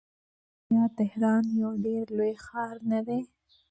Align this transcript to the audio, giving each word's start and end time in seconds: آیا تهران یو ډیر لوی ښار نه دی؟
آیا 0.69 0.85
تهران 0.99 1.43
یو 1.61 1.71
ډیر 1.85 2.05
لوی 2.17 2.33
ښار 2.45 2.75
نه 2.91 2.99
دی؟ 3.07 3.19